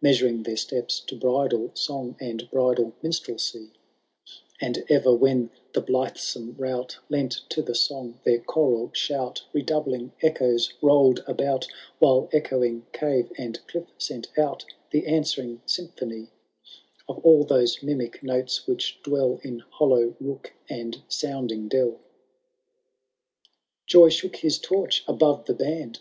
[0.00, 3.72] Measuring their steps to bridal song And bndal minstrelsy;
[4.60, 10.72] And ever when the blithesome rout Lent to the song their choral shout, Redoubling echoes
[10.80, 11.66] rolPd about,
[11.98, 16.28] While echoing cave and cliff sent out The answering symphony
[17.08, 21.98] Of all those mimic notes which dwell In hollow took and sounding delL XIII.
[23.88, 25.90] Joy shook his torch above the band.